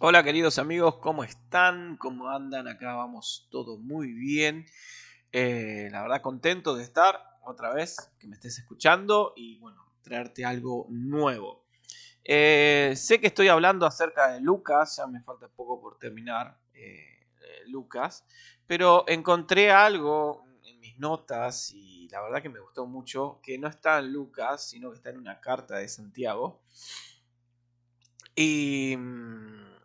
[0.00, 1.96] Hola queridos amigos, ¿cómo están?
[1.96, 2.68] ¿Cómo andan?
[2.68, 4.64] Acá vamos todo muy bien.
[5.32, 10.44] Eh, la verdad contento de estar otra vez, que me estés escuchando y bueno, traerte
[10.44, 11.64] algo nuevo.
[12.22, 17.26] Eh, sé que estoy hablando acerca de Lucas, ya me falta poco por terminar eh,
[17.66, 18.24] Lucas,
[18.68, 23.66] pero encontré algo en mis notas y la verdad que me gustó mucho, que no
[23.66, 26.62] está en Lucas, sino que está en una carta de Santiago.
[28.36, 29.77] Y mm,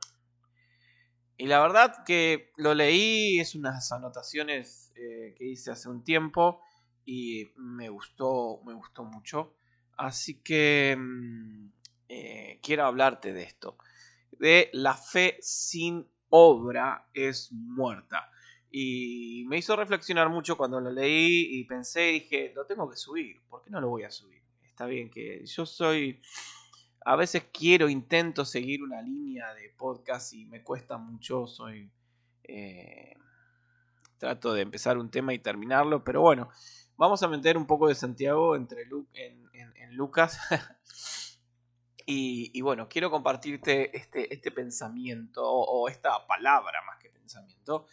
[1.44, 6.62] y la verdad que lo leí, es unas anotaciones eh, que hice hace un tiempo
[7.04, 9.54] y me gustó, me gustó mucho.
[9.98, 11.68] Así que mm,
[12.08, 13.78] eh, quiero hablarte de esto.
[14.32, 18.32] De la fe sin obra es muerta.
[18.72, 23.42] Y me hizo reflexionar mucho cuando lo leí y pensé, dije, lo tengo que subir.
[23.50, 24.42] ¿Por qué no lo voy a subir?
[24.64, 26.22] Está bien que yo soy
[27.06, 31.92] a veces quiero, intento seguir una línea de podcast y me cuesta mucho, soy...
[32.44, 33.16] Eh,
[34.18, 36.50] trato de empezar un tema y terminarlo, pero bueno,
[36.96, 39.44] vamos a meter un poco de Santiago entre en,
[39.92, 40.40] Lucas.
[42.06, 47.86] y, bueno, quiero compartirte este, este pensamiento o, esta palabra más que pensamiento.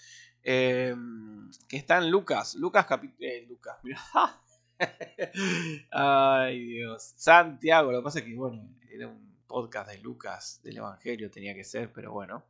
[0.42, 3.28] Em, que está en Lucas, Lucas capítulo...
[3.28, 3.76] Eh, Lucas,
[5.90, 10.78] Ay Dios, Santiago, lo que pasa es que bueno, era un podcast de Lucas del
[10.78, 12.44] Evangelio, tenía que ser, pero bueno.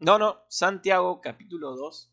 [0.00, 2.12] No, no, Santiago capítulo 2,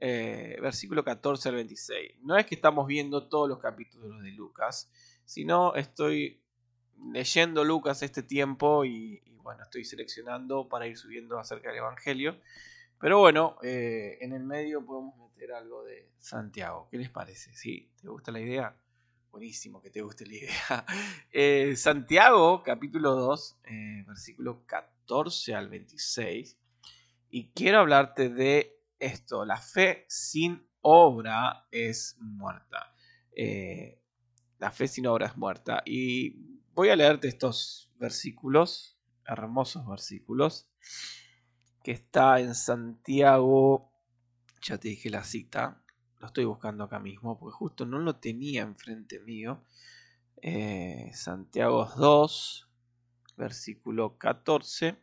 [0.00, 2.16] eh, versículo 14 al 26.
[2.22, 4.90] No es que estamos viendo todos los capítulos de Lucas,
[5.24, 6.42] sino estoy
[7.12, 12.36] leyendo Lucas este tiempo y, bueno, estoy seleccionando para ir subiendo acerca del Evangelio.
[13.02, 16.86] Pero bueno, eh, en el medio podemos meter algo de Santiago.
[16.88, 17.52] ¿Qué les parece?
[17.52, 17.90] ¿Sí?
[18.00, 18.76] ¿Te gusta la idea?
[19.32, 20.86] Buenísimo que te guste la idea.
[21.32, 26.56] Eh, Santiago, capítulo 2, eh, versículo 14 al 26.
[27.30, 29.44] Y quiero hablarte de esto.
[29.44, 32.94] La fe sin obra es muerta.
[34.60, 35.82] La fe sin obra es muerta.
[35.84, 36.36] Y
[36.72, 40.68] voy a leerte estos versículos, hermosos versículos,
[41.82, 43.90] que está en Santiago.
[44.62, 45.82] Ya te dije la cita,
[46.18, 49.64] lo estoy buscando acá mismo, porque justo no lo tenía enfrente mío.
[50.40, 52.68] Eh, Santiago 2,
[53.36, 54.96] versículo 14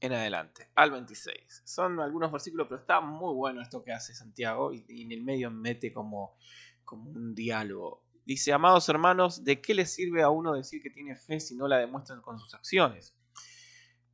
[0.00, 1.62] en adelante, al 26.
[1.64, 5.50] Son algunos versículos, pero está muy bueno esto que hace Santiago y, en el medio
[5.50, 6.36] mete como,
[6.84, 8.04] como un diálogo.
[8.24, 11.68] Dice, amados hermanos, ¿de qué le sirve a uno decir que tiene fe si no
[11.68, 13.15] la demuestran con sus acciones?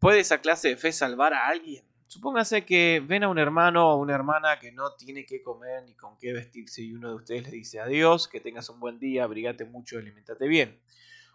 [0.03, 1.85] ¿Puede esa clase de fe salvar a alguien?
[2.09, 5.95] Supóngase que ven a un hermano o una hermana que no tiene qué comer ni
[5.95, 9.23] con qué vestirse y uno de ustedes le dice adiós, que tengas un buen día,
[9.23, 10.83] abrigate mucho, alimentate bien.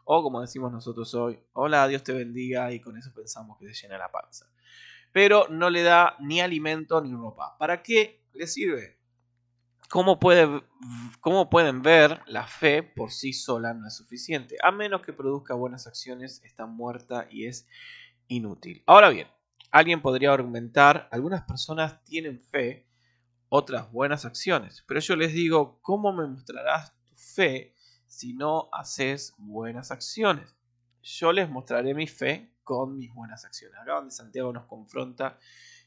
[0.04, 3.84] O como decimos nosotros hoy, hola, Dios te bendiga y con eso pensamos que se
[3.84, 4.52] llena la panza.
[5.14, 7.58] Pero no le da ni alimento ni ropa.
[7.58, 8.98] ¿Para qué le sirve?
[9.90, 10.62] ¿Cómo, puede,
[11.22, 14.58] ¿Cómo pueden ver, la fe por sí sola no es suficiente.
[14.62, 17.66] A menos que produzca buenas acciones, está muerta y es
[18.28, 18.84] inútil.
[18.86, 19.28] Ahora bien,
[19.72, 22.88] Alguien podría argumentar, algunas personas tienen fe,
[23.50, 29.34] otras buenas acciones, pero yo les digo, ¿cómo me mostrarás tu fe si no haces
[29.38, 30.56] buenas acciones?
[31.04, 33.78] Yo les mostraré mi fe con mis buenas acciones.
[33.80, 35.38] Acá donde Santiago nos confronta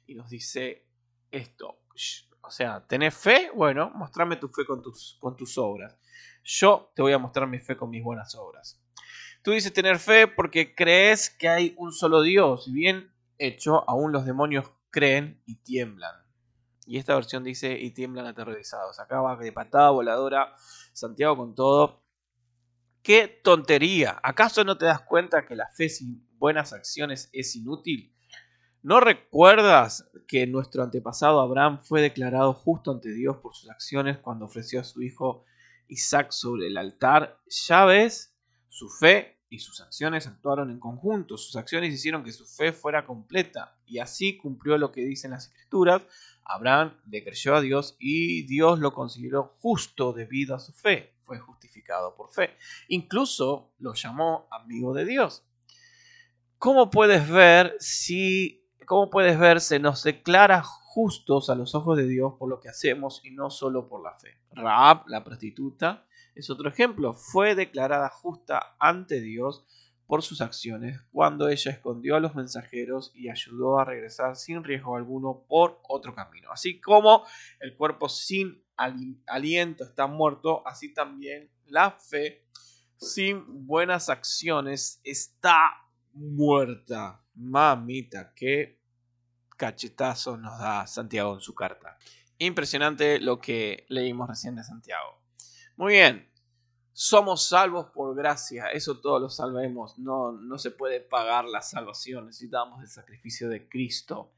[0.06, 0.86] y nos dice
[1.30, 1.80] esto.
[2.42, 3.50] O sea, ¿tenés fe?
[3.54, 5.98] Bueno, mostrame tu fe con tus, con tus obras.
[6.44, 8.80] Yo te voy a mostrar mi fe con mis buenas obras.
[9.42, 12.70] Tú dices tener fe porque crees que hay un solo Dios.
[12.72, 16.14] Bien, hecho, aún los demonios creen y tiemblan.
[16.84, 19.00] Y esta versión dice y tiemblan aterrorizados.
[19.00, 20.54] Acá va de patada voladora
[20.92, 22.02] Santiago con todo.
[23.02, 24.18] ¡Qué tontería!
[24.22, 28.14] ¿Acaso no te das cuenta que la fe sin buenas acciones es inútil?
[28.82, 34.46] ¿No recuerdas que nuestro antepasado Abraham fue declarado justo ante Dios por sus acciones cuando
[34.46, 35.44] ofreció a su hijo
[35.88, 37.38] Isaac sobre el altar?
[37.46, 38.29] Ya ves,
[38.70, 41.36] su fe y sus acciones actuaron en conjunto.
[41.36, 45.48] Sus acciones hicieron que su fe fuera completa y así cumplió lo que dicen las
[45.48, 46.02] escrituras.
[46.44, 51.14] Abraham le creyó a Dios y Dios lo consideró justo debido a su fe.
[51.22, 52.56] Fue justificado por fe.
[52.88, 55.44] Incluso lo llamó amigo de Dios.
[56.58, 62.06] ¿Cómo puedes ver si, cómo puedes ver, se nos declara justos a los ojos de
[62.06, 64.38] Dios por lo que hacemos y no solo por la fe?
[64.52, 67.14] Raab, la prostituta, es otro ejemplo.
[67.14, 69.64] Fue declarada justa ante Dios
[70.10, 74.96] por sus acciones cuando ella escondió a los mensajeros y ayudó a regresar sin riesgo
[74.96, 76.50] alguno por otro camino.
[76.50, 77.24] Así como
[77.60, 78.64] el cuerpo sin
[79.26, 82.44] aliento está muerto, así también la fe
[82.96, 85.70] sin buenas acciones está
[86.12, 87.22] muerta.
[87.34, 88.80] Mamita, qué
[89.56, 91.96] cachetazo nos da Santiago en su carta.
[92.38, 95.19] Impresionante lo que leímos recién de Santiago.
[95.80, 96.30] Muy bien,
[96.92, 102.26] somos salvos por gracia, eso todos lo sabemos, no, no se puede pagar la salvación,
[102.26, 104.30] necesitamos el sacrificio de Cristo.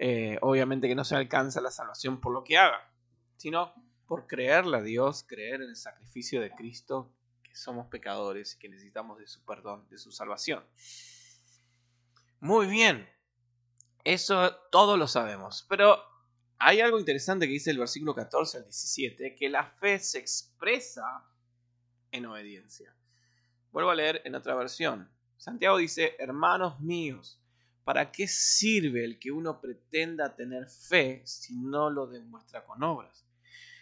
[0.00, 2.90] Eh, obviamente que no se alcanza la salvación por lo que haga,
[3.36, 3.72] sino
[4.08, 7.08] por creerle a Dios, creer en el sacrificio de Cristo,
[7.44, 10.64] que somos pecadores y que necesitamos de su perdón, de su salvación.
[12.40, 13.08] Muy bien,
[14.02, 16.02] eso todos lo sabemos, pero
[16.58, 21.24] hay algo interesante que dice el versículo 14 al 17, que la fe se expresa
[22.10, 22.94] en obediencia.
[23.72, 25.10] Vuelvo a leer en otra versión.
[25.36, 27.40] Santiago dice, hermanos míos,
[27.82, 33.26] ¿para qué sirve el que uno pretenda tener fe si no lo demuestra con obras?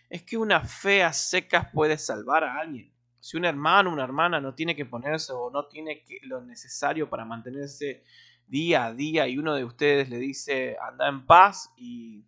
[0.09, 2.93] Es que una fe a secas puede salvar a alguien.
[3.21, 7.09] Si un hermano o una hermana no tiene que ponerse o no tiene lo necesario
[7.09, 8.03] para mantenerse
[8.47, 12.25] día a día y uno de ustedes le dice anda en paz y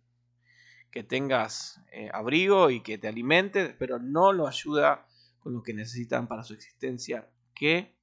[0.95, 5.05] que tengas eh, abrigo y que te alimentes, pero no lo ayuda
[5.39, 7.99] con lo que necesitan para su existencia, ¿qué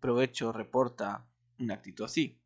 [0.00, 1.26] provecho reporta
[1.58, 2.38] una actitud así?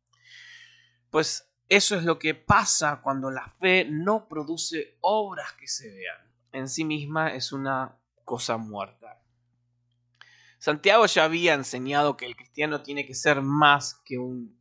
[1.09, 6.33] Pues eso es lo que pasa cuando la fe no produce obras que se vean.
[6.53, 9.21] En sí misma es una cosa muerta.
[10.57, 14.57] Santiago ya había enseñado que el cristiano tiene que ser más que un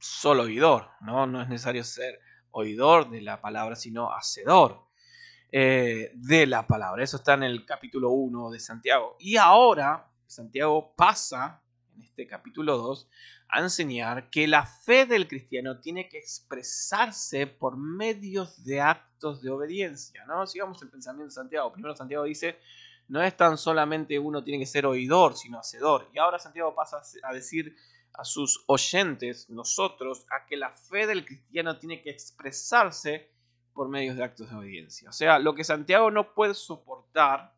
[0.00, 1.28] solo oidor, ¿no?
[1.28, 2.18] No es necesario ser
[2.52, 4.82] oidor de la palabra, sino hacedor
[5.50, 7.02] eh, de la palabra.
[7.02, 9.16] Eso está en el capítulo 1 de Santiago.
[9.18, 11.62] Y ahora Santiago pasa,
[11.96, 13.08] en este capítulo 2,
[13.48, 19.50] a enseñar que la fe del cristiano tiene que expresarse por medios de actos de
[19.50, 20.24] obediencia.
[20.26, 20.46] ¿no?
[20.46, 21.72] Sigamos el pensamiento de Santiago.
[21.72, 22.58] Primero Santiago dice,
[23.08, 26.08] no es tan solamente uno tiene que ser oidor, sino hacedor.
[26.12, 27.74] Y ahora Santiago pasa a decir
[28.18, 33.30] a sus oyentes, nosotros, a que la fe del cristiano tiene que expresarse
[33.72, 35.08] por medios de actos de obediencia.
[35.08, 37.54] O sea, lo que Santiago no puede soportar,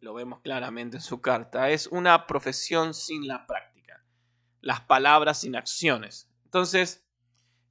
[0.00, 4.04] lo vemos claramente en su carta, es una profesión sin la práctica,
[4.60, 6.30] las palabras sin acciones.
[6.44, 7.06] Entonces,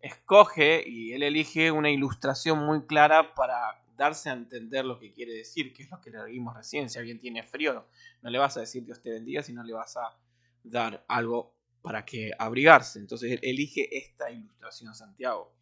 [0.01, 5.33] escoge y él elige una ilustración muy clara para darse a entender lo que quiere
[5.33, 6.89] decir, que es lo que le vimos recién.
[6.89, 7.85] Si alguien tiene frío,
[8.23, 10.18] no le vas a decir Dios te bendiga, sino le vas a
[10.63, 13.00] dar algo para que abrigarse.
[13.00, 15.56] Entonces elige esta ilustración Santiago.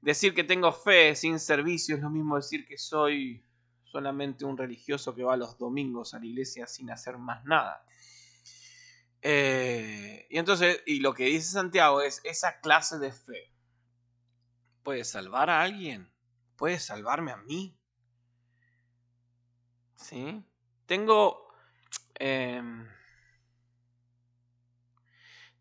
[0.00, 3.44] Decir que tengo fe sin servicio es lo mismo decir que soy
[3.84, 7.84] solamente un religioso que va los domingos a la iglesia sin hacer más nada.
[9.20, 13.52] Eh, y entonces, y lo que dice Santiago es, esa clase de fe
[14.82, 16.10] puede salvar a alguien,
[16.56, 17.78] puede salvarme a mí.
[19.94, 20.44] ¿Sí?
[20.86, 21.46] Tengo...
[22.14, 22.88] Em,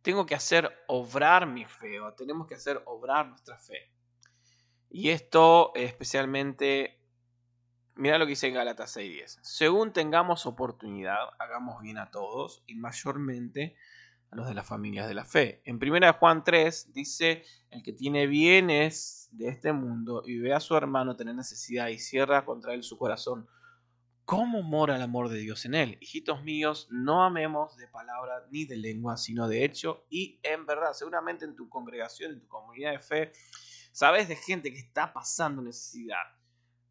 [0.01, 3.91] tengo que hacer obrar mi fe o tenemos que hacer obrar nuestra fe.
[4.89, 6.99] Y esto especialmente,
[7.95, 9.39] mira lo que dice en Gálatas 6.10.
[9.41, 13.75] Según tengamos oportunidad, hagamos bien a todos y mayormente
[14.31, 15.61] a los de las familias de la fe.
[15.65, 20.59] En 1 Juan 3 dice, el que tiene bienes de este mundo y ve a
[20.59, 23.47] su hermano tener necesidad y cierra contra él su corazón,
[24.25, 25.97] ¿Cómo mora el amor de Dios en él?
[25.99, 30.93] Hijitos míos, no amemos de palabra ni de lengua, sino de hecho y en verdad.
[30.93, 33.31] Seguramente en tu congregación, en tu comunidad de fe,
[33.91, 36.23] sabes de gente que está pasando necesidad.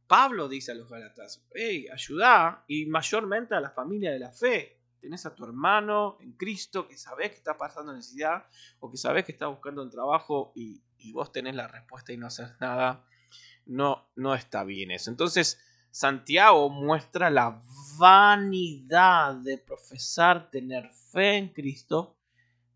[0.07, 4.81] Pablo dice a los Galatas, hey, ayuda y mayormente a la familia de la fe.
[5.01, 8.45] Tenés a tu hermano en Cristo que sabes que está pasando necesidad
[8.81, 12.19] o que sabes que está buscando un trabajo y, y vos tenés la respuesta y
[12.19, 13.07] no haces nada.
[13.65, 15.11] No, no está bien eso.
[15.11, 15.59] Entonces,
[15.91, 17.61] Santiago muestra la
[17.99, 22.17] vanidad de profesar tener fe en Cristo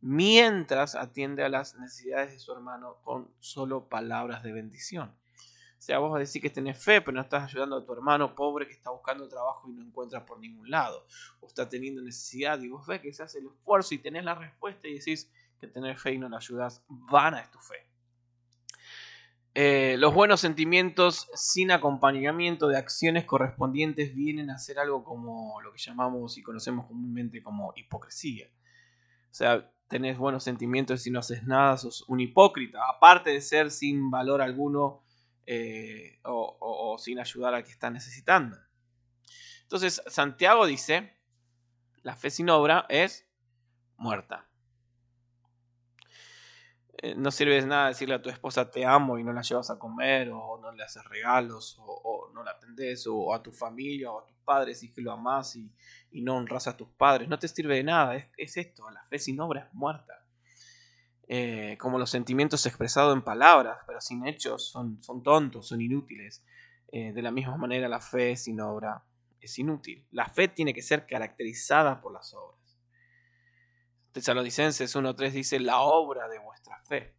[0.00, 5.08] mientras atiende a las necesidades de su hermano con solo palabras de bendición.
[5.08, 7.92] O sea, vos vas a decir que tenés fe, pero no estás ayudando a tu
[7.92, 11.06] hermano pobre que está buscando trabajo y no encuentra por ningún lado.
[11.40, 14.34] O está teniendo necesidad y vos ves que se hace el esfuerzo y tenés la
[14.34, 15.30] respuesta y decís
[15.60, 17.93] que tener fe y no la ayudas, vana es tu fe.
[19.56, 25.72] Eh, los buenos sentimientos sin acompañamiento de acciones correspondientes vienen a ser algo como lo
[25.72, 28.48] que llamamos y conocemos comúnmente como hipocresía.
[29.30, 33.70] O sea, tenés buenos sentimientos y no haces nada, sos un hipócrita, aparte de ser
[33.70, 35.04] sin valor alguno
[35.46, 38.56] eh, o sin ayudar al que está necesitando.
[39.62, 41.16] Entonces, Santiago dice,
[42.02, 43.26] la fe sin obra es
[43.96, 44.48] muerta.
[46.98, 49.70] Eh, no sirve de nada decirle a tu esposa te amo y no la llevas
[49.70, 54.10] a comer, o no le haces regalos, o, no la atendés, o, a tu familia,
[54.10, 55.70] o a tus padres, y que lo amás y,
[56.22, 57.28] no honras a tus padres.
[57.28, 60.14] No te sirve de nada, es, esto, la fe sin obra es muerta.
[61.26, 66.44] eh, como los sentimientos expresados en palabras, pero sin hechos, son, son tontos, son inútiles.
[66.92, 69.02] Eh, de la misma manera, la fe sin obra
[69.40, 70.06] es inútil.
[70.10, 72.63] La fe tiene que ser caracterizada por las obras.
[74.14, 77.16] Tesalonicenses 1.3 dice la obra de vuestra fe.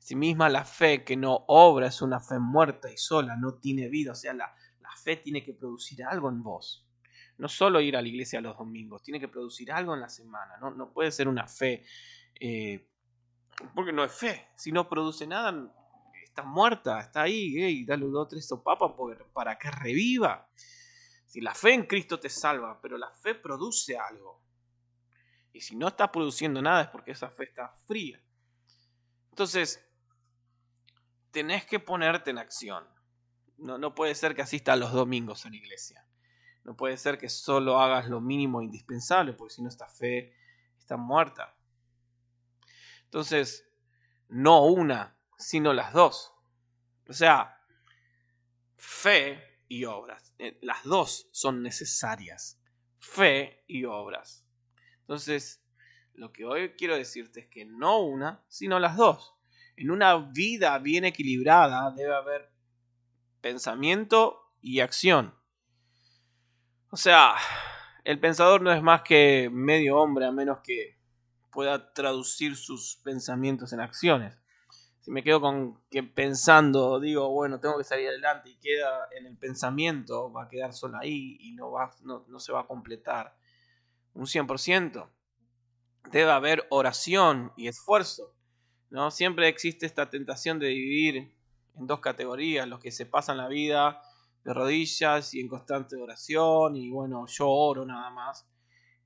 [0.00, 3.88] Si misma la fe que no obra es una fe muerta y sola, no tiene
[3.88, 4.10] vida.
[4.10, 6.84] O sea, la, la fe tiene que producir algo en vos.
[7.38, 10.56] No solo ir a la iglesia los domingos, tiene que producir algo en la semana.
[10.60, 11.84] No, no puede ser una fe
[12.40, 12.88] eh,
[13.72, 14.48] porque no es fe.
[14.56, 15.72] Si no produce nada,
[16.24, 17.54] está muerta, está ahí.
[17.56, 18.90] y dale dos, tres sopapas
[19.32, 20.48] para que reviva.
[21.26, 24.49] Si la fe en Cristo te salva, pero la fe produce algo.
[25.52, 28.22] Y si no está produciendo nada es porque esa fe está fría.
[29.30, 29.84] Entonces,
[31.30, 32.86] tenés que ponerte en acción.
[33.56, 36.06] No, no puede ser que asistas los domingos a la iglesia.
[36.64, 40.34] No puede ser que solo hagas lo mínimo indispensable, porque si no esta fe
[40.78, 41.54] está muerta.
[43.04, 43.68] Entonces,
[44.28, 46.32] no una, sino las dos.
[47.08, 47.60] O sea,
[48.76, 50.34] fe y obras.
[50.38, 52.60] Eh, las dos son necesarias.
[52.98, 54.44] Fe y obras.
[55.10, 55.60] Entonces,
[56.14, 59.34] lo que hoy quiero decirte es que no una, sino las dos.
[59.74, 62.52] En una vida bien equilibrada debe haber
[63.40, 65.34] pensamiento y acción.
[66.90, 67.34] O sea,
[68.04, 71.00] el pensador no es más que medio hombre a menos que
[71.50, 74.38] pueda traducir sus pensamientos en acciones.
[75.00, 79.26] Si me quedo con que pensando, digo, bueno, tengo que salir adelante y queda en
[79.26, 82.66] el pensamiento, va a quedar solo ahí y no, va, no, no se va a
[82.68, 83.39] completar
[84.14, 85.08] un 100%.
[86.10, 88.34] Debe haber oración y esfuerzo.
[88.90, 89.10] ¿no?
[89.10, 91.34] Siempre existe esta tentación de dividir
[91.76, 94.02] en dos categorías, los que se pasan la vida
[94.44, 98.46] de rodillas y en constante oración y bueno, yo oro nada más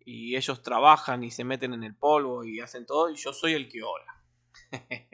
[0.04, 3.54] y ellos trabajan y se meten en el polvo y hacen todo y yo soy
[3.54, 4.22] el que ora.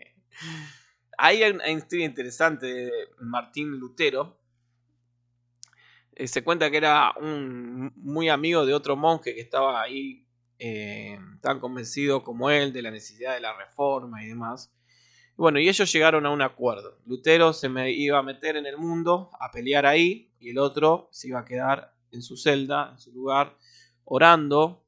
[1.19, 4.40] Hay una historia interesante de Martín Lutero.
[6.21, 10.27] Eh, se cuenta que era un muy amigo de otro monje que estaba ahí
[10.59, 14.71] eh, tan convencido como él de la necesidad de la reforma y demás.
[15.35, 16.99] Bueno, y ellos llegaron a un acuerdo.
[17.07, 21.09] Lutero se me iba a meter en el mundo a pelear ahí y el otro
[21.11, 23.57] se iba a quedar en su celda, en su lugar,
[24.05, 24.85] orando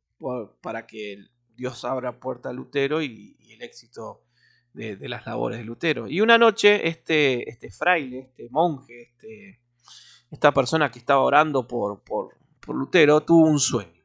[0.61, 1.17] para que
[1.57, 4.27] Dios abra puerta a Lutero y, el éxito
[4.75, 6.09] de, las labores de Lutero.
[6.09, 9.63] Y una noche este, este fraile, este monje, este,
[10.33, 14.03] esta persona que estaba orando por, por, por Lutero, tuvo un sueño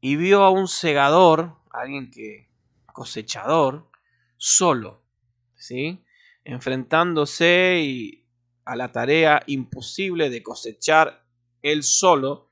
[0.00, 2.50] y vio a un segador, alguien que
[2.86, 3.88] cosechador,
[4.36, 5.04] solo,
[5.54, 6.04] ¿sí?
[6.44, 8.24] enfrentándose
[8.64, 11.24] a la tarea imposible de cosechar
[11.60, 12.50] él solo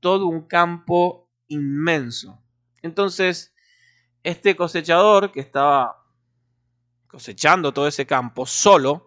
[0.00, 2.42] todo un campo inmenso.
[2.80, 3.54] Entonces,
[4.22, 6.06] este cosechador que estaba
[7.08, 9.05] cosechando todo ese campo solo,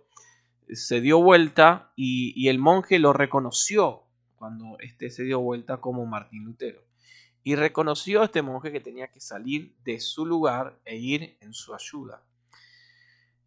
[0.74, 4.04] se dio vuelta y, el monje lo reconoció
[4.36, 6.84] cuando este se dio vuelta como Martín Lutero.
[7.44, 11.54] Y reconoció a este monje que tenía que salir de su lugar e ir en
[11.54, 12.24] su ayuda.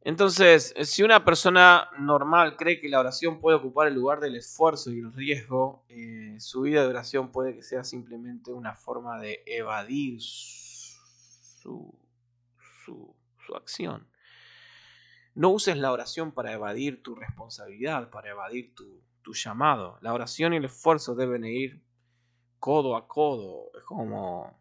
[0.05, 4.91] Entonces, si una persona normal cree que la oración puede ocupar el lugar del esfuerzo
[4.91, 9.45] y el riesgo, eh, su vida de oración puede que sea simplemente una forma de
[9.47, 11.97] evadir su,
[13.55, 14.09] acción.
[15.35, 19.99] No uses la oración para evadir tu responsabilidad, para evadir tu, llamado.
[20.03, 21.83] La oración y el esfuerzo deben ir
[22.59, 23.71] codo a codo.
[23.79, 24.61] Es como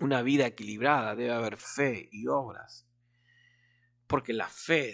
[0.00, 2.90] una vida equilibrada, debe haber fe y obras
[4.10, 4.92] porque la fe,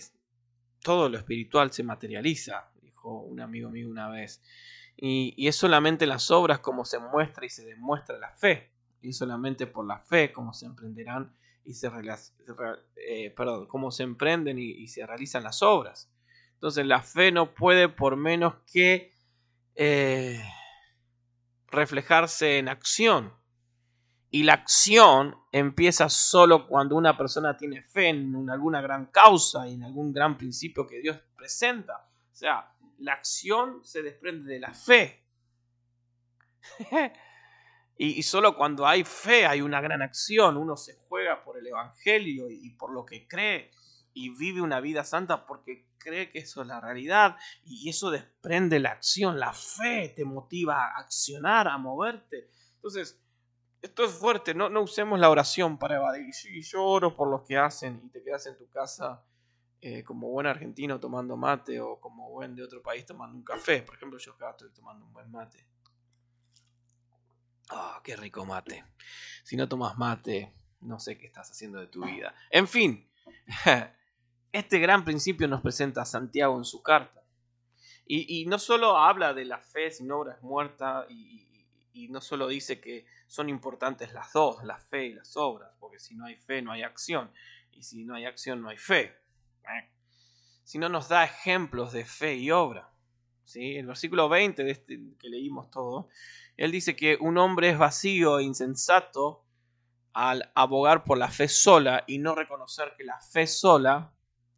[0.83, 4.43] todo lo espiritual se materializa, dijo un amigo mío una vez.
[4.95, 8.71] Y, es solamente las obras como se muestra y se demuestra la fe.
[9.01, 11.35] Y solamente por la fe como se emprenderán
[11.67, 11.91] y se,
[12.97, 16.09] eh, perdón, cómo se emprenden y, se realizan las obras.
[16.55, 19.13] Entonces la fe no puede por menos que
[19.75, 20.41] eh,
[21.69, 23.35] reflejarse en acción.
[24.31, 29.75] Y la acción empieza solo cuando una persona tiene fe en alguna gran causa y
[29.75, 32.09] en algún gran principio que Dios presenta.
[32.33, 35.25] O sea, la acción se desprende de la fe.
[37.99, 40.57] y, solo cuando hay fe hay una gran acción.
[40.57, 43.71] Uno se juega por el Evangelio y por lo que cree
[44.13, 48.79] y vive una vida santa porque cree que eso es la realidad y eso desprende
[48.81, 49.39] la acción.
[49.39, 52.51] La fe te motiva a accionar, a moverte.
[52.77, 53.21] Entonces,
[53.83, 56.33] esto es fuerte, no, no usemos la oración para evadir.
[56.35, 59.23] Sí, yo oro por los que hacen y te quedas en tu casa
[59.81, 63.83] eh, como buen argentino tomando mate o como buen de otro país tomando un café.
[63.83, 65.67] Por ejemplo, yo acá estoy tomando un buen mate.
[67.71, 68.85] Ah, qué rico mate.
[69.43, 72.35] Si no tomas mate, no sé qué estás haciendo de tu vida.
[72.51, 73.09] En fin,
[74.53, 77.23] este gran principio nos presenta Santiago en su carta.
[78.09, 82.81] Y, no solo habla de la fe sin obras muertas y, y no solo dice
[82.81, 86.63] que son importantes las dos, la fe y las obras, porque si no hay fe
[86.63, 87.33] no hay acción,
[87.73, 89.17] y si no hay acción no hay fe.
[90.65, 92.91] Sino nos da ejemplos de fe y obra.
[93.47, 93.77] ¿Sí?
[93.77, 96.09] El versículo 20 de este que leímos todo,
[96.57, 99.45] él dice que un hombre es vacío e insensato
[100.13, 104.13] al abogar por la fe sola y no reconocer que la fe sola,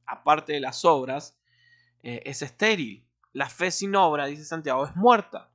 [0.07, 1.39] aparte de las obras,
[2.03, 3.07] eh, es estéril.
[3.33, 5.53] La fe sin obra, dice Santiago, es muerta.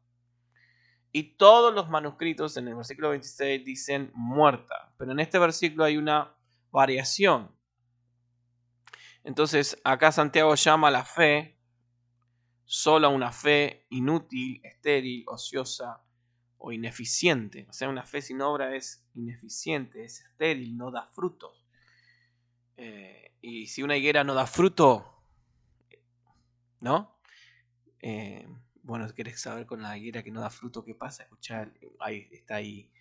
[1.12, 4.94] Y todos los manuscritos en el versículo 26 dicen muerta.
[4.98, 6.36] Pero en este versículo hay una
[6.72, 7.56] variación.
[9.24, 11.53] Entonces acá Santiago llama a la fe
[12.65, 16.01] sola una fe inútil, estéril, ociosa
[16.58, 17.65] o ineficiente.
[17.70, 21.67] O sea, una fe sin obra es ineficiente, es estéril, no da frutos.
[22.77, 25.24] Eh, y si una higuera no da fruto,
[26.79, 27.20] ¿no?
[28.00, 28.48] Eh,
[28.82, 32.27] bueno, si querés saber con la higuera que no da fruto qué pasa, escuchar, ahí
[32.32, 32.91] está ahí,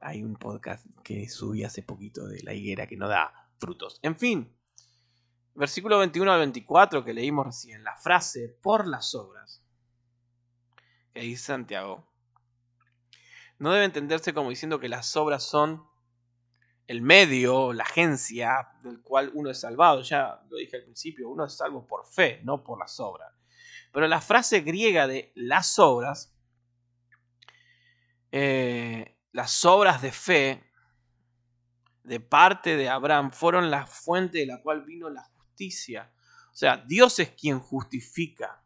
[0.00, 3.98] hay un podcast que subí hace poquito de la higuera que no da frutos.
[4.02, 4.50] En fin,
[5.54, 9.62] versículo 21 al 24 que leímos recién, la frase por las obras,
[11.12, 12.06] que dice Santiago,
[13.58, 15.86] no debe entenderse como diciendo que las obras son
[16.86, 20.02] el medio, la agencia del cual uno es salvado.
[20.02, 23.32] Ya lo dije al principio, uno es salvo por fe, no por las obras.
[23.92, 26.34] Pero la frase griega de las obras,
[28.32, 30.64] eh, las obras de fe
[32.02, 35.30] de parte de Abraham fueron la fuente de la cual vino la
[35.68, 38.62] O sea, Dios es quien justifica,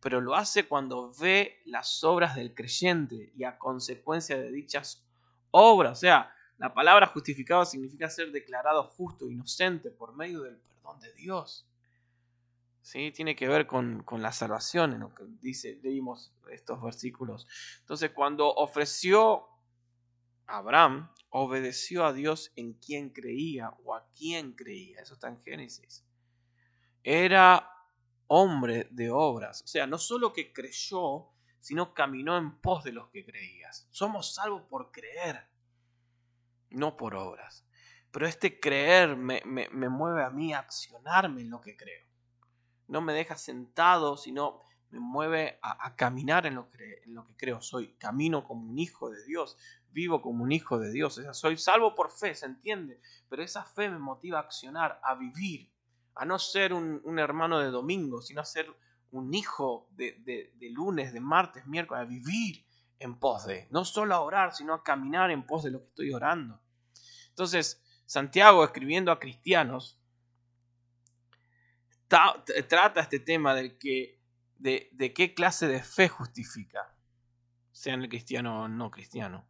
[0.00, 5.04] pero lo hace cuando ve las obras del creyente y a consecuencia de dichas
[5.50, 5.98] obras.
[5.98, 11.12] O sea, la palabra justificado significa ser declarado justo, inocente por medio del perdón de
[11.14, 11.66] Dios.
[12.82, 13.12] ¿Sí?
[13.12, 17.46] Tiene que ver con, con la salvación, en lo que dice, leímos estos versículos.
[17.80, 19.46] Entonces, cuando ofreció
[20.52, 25.00] Abraham, obedeció a Dios en quien creía o a quien creía.
[25.00, 26.04] Eso está en Génesis.
[27.02, 27.68] Era
[28.26, 29.62] hombre de obras.
[29.62, 33.88] O sea, no solo que creyó, sino caminó en pos de los que creías.
[33.90, 35.48] Somos salvos por creer,
[36.70, 37.66] no por obras.
[38.10, 42.06] Pero este creer me, me mueve a mí a accionarme en lo que creo.
[42.88, 44.60] No me deja sentado, sino
[44.92, 47.62] me mueve a, caminar en lo, que, en lo que creo.
[47.62, 49.56] Soy camino como un hijo de Dios,
[49.92, 51.20] vivo como un hijo de Dios.
[51.32, 53.00] soy salvo por fe, se entiende.
[53.28, 55.70] Pero esa fe me motiva a accionar, a vivir,
[56.14, 58.66] a no ser un, hermano de domingo, sino a ser
[59.10, 62.66] un hijo de, lunes, de martes, miércoles, a vivir
[62.98, 65.88] en pos de, no solo a orar, sino a caminar en pos de lo que
[65.88, 66.60] estoy orando.
[67.28, 69.98] Entonces, Santiago escribiendo a cristianos,
[72.08, 74.22] trata este tema del que
[74.62, 76.94] de, qué clase de fe justifica,
[77.72, 79.46] sean el cristiano o no cristiano.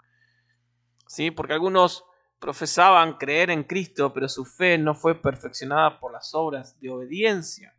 [1.12, 1.31] ¿Sí?
[1.31, 2.07] Porque algunos
[2.38, 7.77] profesaban creer en Cristo, pero su fe no fue perfeccionada por las obras de obediencia.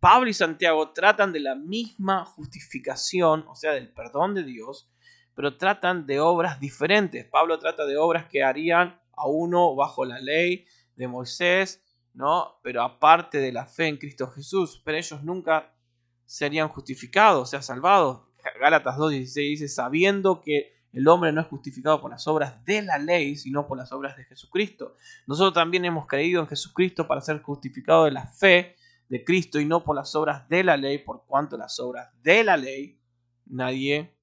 [0.00, 4.90] Pablo y Santiago tratan de la misma justificación, o sea, del perdón de Dios,
[5.34, 7.26] pero tratan de obras diferentes.
[7.26, 10.64] Pablo trata de obras que harían a uno bajo la ley
[10.96, 12.60] de Moisés, ¿no?
[12.62, 15.76] Pero aparte de la fe en Cristo Jesús, pero ellos nunca
[16.24, 18.22] serían justificados, o sea, salvados.
[18.58, 22.98] Gálatas 2.16 dice, sabiendo que el hombre no es justificado por las obras de la
[22.98, 24.96] ley, sino por las obras de Jesucristo.
[25.26, 28.76] Nosotros también hemos creído en Jesucristo para ser justificados de la fe
[29.08, 32.44] de Cristo y no por las obras de la ley, por cuanto las obras de
[32.44, 33.00] la ley
[33.46, 34.16] nadie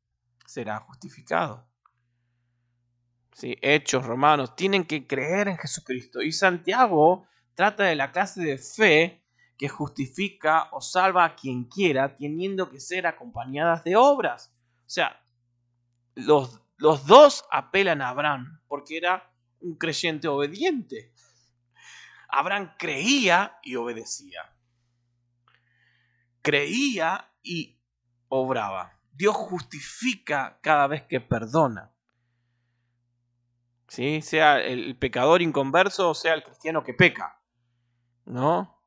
[0.45, 1.67] será justificado.
[3.33, 6.21] Sí, Hechos, Romanos, tienen que creer en Jesucristo.
[6.21, 9.23] Y Santiago trata de la clase de fe
[9.57, 14.53] que justifica o salva a quien quiera, teniendo que ser acompañadas de obras.
[14.79, 15.21] O sea,
[16.15, 21.13] los, los dos apelan a Abraham porque era un creyente obediente.
[22.29, 24.55] Abraham creía y obedecía.
[26.41, 27.79] Creía y
[28.29, 28.97] obraba.
[29.11, 31.91] Dios justifica cada vez que perdona.
[33.87, 34.21] ¿Sí?
[34.21, 37.41] Sea el pecador inconverso o sea el cristiano que peca.
[38.25, 38.81] ¿No?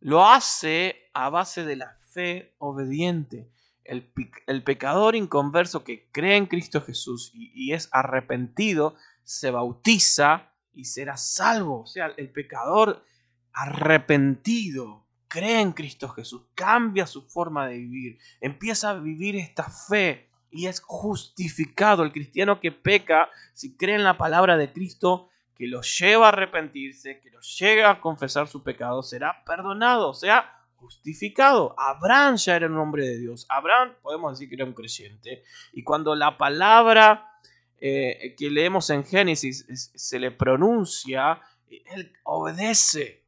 [0.00, 3.52] Lo hace a base de la fe obediente.
[3.84, 11.16] El, pecador inconverso que cree en Cristo Jesús y, es arrepentido, se bautiza y será
[11.16, 11.82] salvo.
[11.82, 13.04] O sea, el pecador
[13.52, 20.28] arrepentido cree en Cristo Jesús, cambia su forma de vivir, empieza a vivir esta fe
[20.50, 22.02] y es justificado.
[22.02, 26.28] El cristiano que peca, si cree en la palabra de Cristo, que lo lleva a
[26.30, 31.74] arrepentirse, que lo llega a confesar su pecado, será perdonado, sea justificado.
[31.78, 33.46] Abraham ya era un hombre de Dios.
[33.48, 35.44] Abraham podemos decir que era un creyente.
[35.72, 37.38] Y cuando la palabra
[37.78, 43.24] eh, que leemos en Génesis se le pronuncia, él obedece.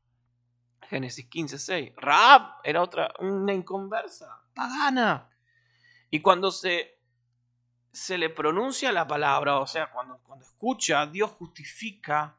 [0.89, 1.93] Génesis 15, 6.
[1.97, 5.31] Raab era otra, una inconversa, pagana.
[6.11, 6.99] Y cuando se,
[7.93, 12.37] se le pronuncia la palabra, o sea, cuando, cuando escucha, Dios justifica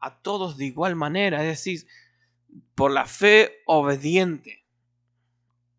[0.00, 1.86] a todos de igual manera, es decir,
[2.74, 4.66] por la fe obediente.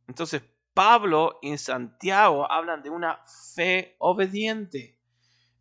[0.07, 3.19] Entonces, Pablo y Santiago hablan de una
[3.55, 4.99] fe obediente,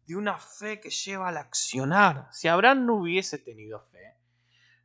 [0.07, 2.29] de una fe que lleva al accionar.
[2.33, 4.16] Si Abraham no hubiese tenido fe,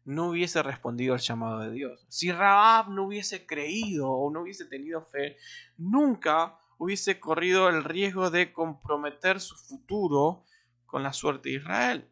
[0.06, 2.06] no hubiese respondido al llamado de Dios.
[2.10, 5.38] Si Raab no hubiese creído o no hubiese tenido fe,
[5.78, 10.44] nunca hubiese corrido el riesgo de comprometer su futuro
[10.86, 12.12] con la suerte de Israel.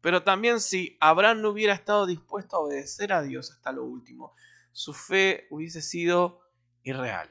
[0.00, 4.34] Pero también si Abraham no hubiera estado dispuesto a obedecer a Dios hasta lo último,
[4.72, 6.40] su fe hubiese sido
[6.82, 7.30] irreal.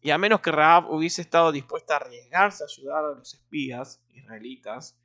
[0.00, 4.04] Y a menos que Raab hubiese estado dispuesta a arriesgarse a ayudar a los espías
[4.10, 4.98] israelitas,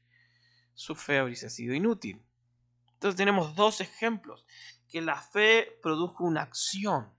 [0.74, 2.22] su fe hubiese sido inútil.
[2.94, 4.46] Entonces tenemos dos ejemplos,
[4.90, 7.14] que la fe produjo una acción.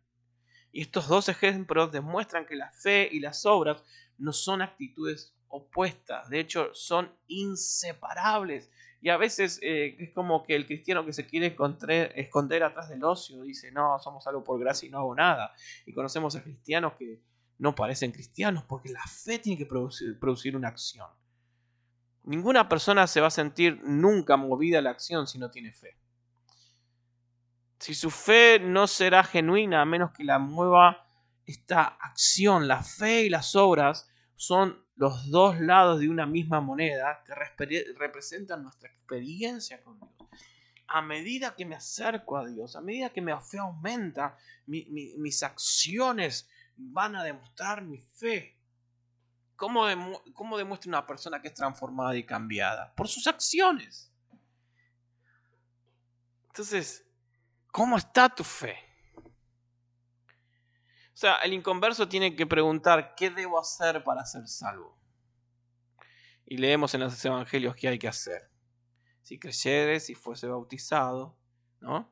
[0.72, 3.82] Y estos dos ejemplos demuestran que la fe y las obras
[4.18, 8.70] no son actitudes opuestas, de hecho son inseparables.
[9.02, 11.56] Y a veces eh, es como que el cristiano que se quiere
[12.16, 15.54] esconder, atrás del ocio dice, no, somos algo por gracia y no hago nada.
[15.86, 17.22] Y conocemos a cristianos que
[17.58, 21.08] no parecen cristianos porque la fe tiene que producir, producir una acción.
[22.24, 25.96] Ninguna persona se va a sentir nunca movida a la acción si no tiene fe.
[27.78, 31.06] Si su fe no será genuina a menos que la mueva
[31.46, 37.24] esta acción, la fe y las obras son los dos lados de una misma moneda
[37.24, 37.34] que
[37.94, 40.12] representan nuestra experiencia con Dios.
[40.88, 44.36] A medida que me acerco a Dios, a medida que mi fe aumenta,
[44.66, 48.58] mis acciones van a demostrar mi fe.
[49.56, 49.86] ¿Cómo,
[50.34, 52.94] ¿Cómo demuestra una persona que es transformada y cambiada?
[52.94, 54.12] Por sus acciones.
[56.48, 57.06] Entonces,
[57.70, 58.76] ¿cómo está tu fe?
[61.20, 64.98] Sea, el inconverso tiene que preguntar, ¿qué debo hacer para ser salvo?
[66.46, 68.50] Y leemos en los evangelios qué hay que hacer.
[69.20, 71.36] Si creyeres, si fuese bautizado,
[71.78, 72.10] ¿no?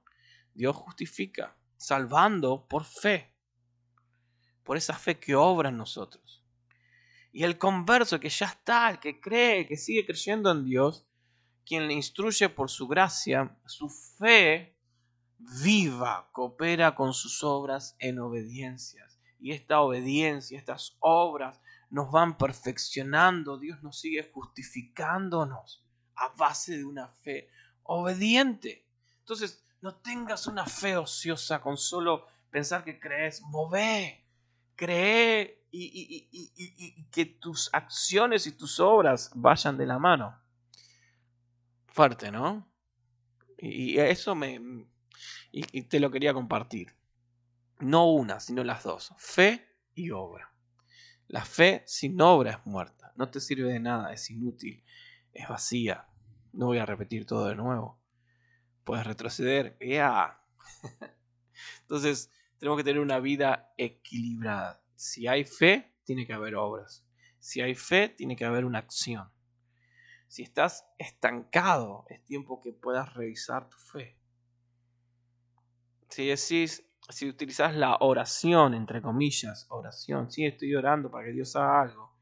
[0.52, 3.34] Dios justifica, salvando por fe,
[4.62, 6.44] por esa fe que obra en nosotros.
[7.32, 11.06] Y el converso que ya está, el que cree, que sigue creyendo en Dios,
[11.64, 14.77] quien le instruye por su gracia, su fe
[15.38, 19.20] viva, coopera con sus obras en obediencias.
[19.40, 25.84] Y esta obediencia, estas obras nos van perfeccionando, Dios nos sigue justificándonos
[26.16, 27.48] a base de una fe
[27.84, 28.86] obediente.
[29.20, 34.24] Entonces, no tengas una fe ociosa con solo pensar que crees, move,
[34.74, 40.38] cree y, que tus acciones y tus obras vayan de la mano.
[41.88, 42.68] Fuerte, ¿no?
[43.58, 44.86] Y, eso me...
[45.50, 46.94] Y, te lo quería compartir.
[47.80, 49.12] No una, sino las dos.
[49.16, 50.52] Fe y obra.
[51.26, 53.12] La fe sin obra es muerta.
[53.16, 54.84] No te sirve de nada, es inútil,
[55.32, 56.06] es vacía.
[56.52, 58.00] No voy a repetir todo de nuevo.
[58.84, 59.76] Puedes retroceder.
[59.80, 60.42] Ya.
[61.82, 67.06] Entonces, tenemos que tener una vida equilibrada si hay fe, tiene que haber obras.
[67.38, 69.30] Si hay fe, tiene que haber una acción.
[70.26, 74.18] Si estás estancado, es tiempo que puedas revisar tu fe.
[76.08, 81.56] Si decís, si utilizas la oración, entre comillas, oración, sí, estoy orando para que Dios
[81.56, 82.16] haga algo,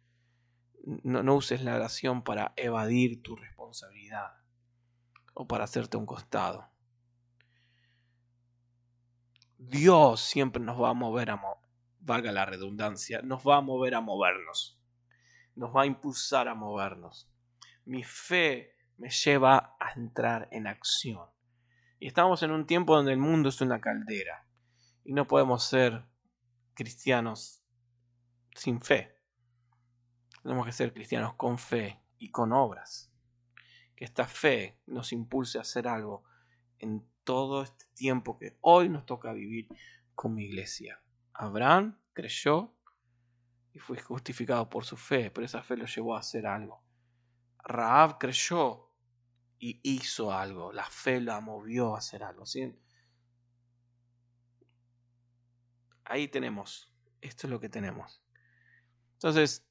[1.02, 4.32] no, no uses la oración para evadir tu responsabilidad
[5.34, 6.70] o para hacerte un costado.
[9.58, 11.40] Dios siempre nos va a mover a,
[12.00, 14.78] valga la redundancia, nos va a mover a movernos.
[15.54, 17.28] Nos va a impulsar a movernos.
[17.84, 21.26] Mi fe me lleva a entrar en acción.
[21.98, 24.46] Y estamos en un tiempo donde el mundo es una caldera.
[25.04, 26.04] Y no podemos ser
[26.74, 27.62] cristianos
[28.54, 29.16] sin fe.
[30.42, 33.10] Tenemos que ser cristianos con fe y con obras.
[33.94, 36.24] Que esta fe nos impulse a hacer algo
[36.78, 39.68] en todo este tiempo que hoy nos toca vivir
[40.14, 41.00] como iglesia.
[41.32, 42.74] Abraham creyó
[43.72, 46.82] y fue justificado por su fe, pero esa fe lo llevó a hacer algo.
[47.58, 48.85] Raab creyó
[49.58, 52.44] y hizo algo, la fe la movió a hacer algo.
[56.04, 58.22] Ahí tenemos, esto es lo que tenemos.
[59.14, 59.66] Entonces,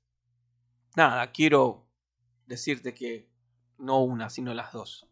[0.95, 1.87] nada, quiero
[2.45, 3.29] decirte que
[3.77, 5.07] no una, sino las dos.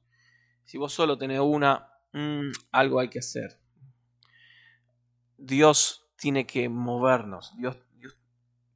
[0.65, 3.59] Si vos solo tenés una, mm, algo hay que hacer.
[5.37, 7.53] Dios tiene que movernos.
[7.57, 7.77] Dios,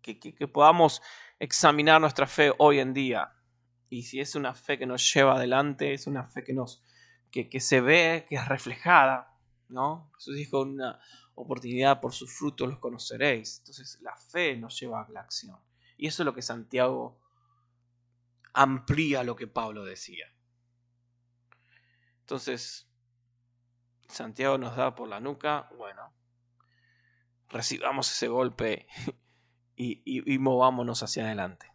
[0.02, 1.02] que, que podamos
[1.40, 3.37] examinar nuestra fe hoy en día.
[3.90, 6.84] Y si es una fe que nos lleva adelante, es una fe que nos
[7.32, 9.34] que, que se ve, que es reflejada,
[9.70, 10.12] ¿no?
[10.16, 11.00] Jesús dijo una
[11.36, 13.60] oportunidad por sus frutos los conoceréis.
[13.60, 15.58] Entonces la fe nos lleva a la acción.
[15.98, 17.20] Y eso es lo que Santiago
[18.54, 20.26] amplía lo que Pablo decía.
[22.22, 22.90] Entonces,
[24.08, 26.14] Santiago nos da por la nuca, bueno,
[27.50, 28.88] recibamos ese golpe
[29.76, 31.72] y, movámonos hacia adelante.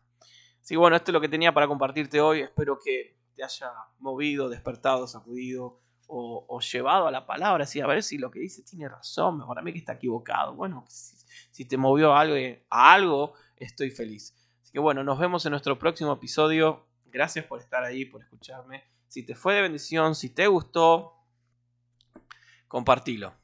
[0.63, 2.41] Así que bueno, esto es lo que tenía para compartirte hoy.
[2.41, 7.65] Espero que te haya movido, despertado, sacudido o, llevado a la palabra.
[7.65, 9.39] Así, a ver si lo que dice tiene razón.
[9.39, 10.55] Mejor a mí que está equivocado.
[10.55, 12.37] Bueno, si, te movió algo,
[12.71, 14.37] a algo, estoy feliz.
[14.63, 16.87] Así que bueno, nos vemos en nuestro próximo episodio.
[17.07, 18.85] Gracias por estar ahí, por escucharme.
[19.09, 21.15] Si te fue de bendición, si te gustó,
[22.69, 23.35] compartilo.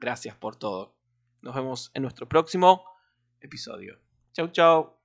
[0.00, 0.94] Gracias por todo.
[1.40, 2.84] Nos vemos en nuestro próximo
[3.40, 3.98] episodio.
[4.32, 4.97] Chau, chau.